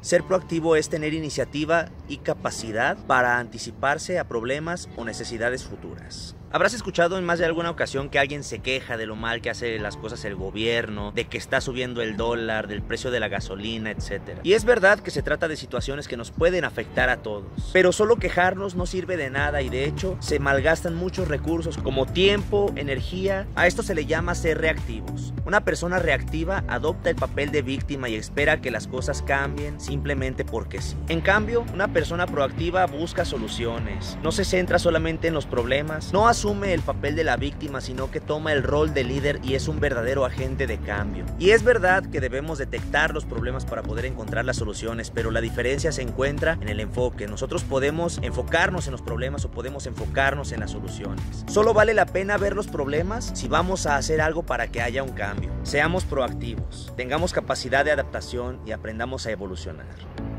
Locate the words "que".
8.08-8.18, 9.40-9.50, 11.26-11.38, 14.98-15.12, 16.08-16.16, 28.60-28.72, 38.08-38.20, 42.08-42.20, 54.68-54.82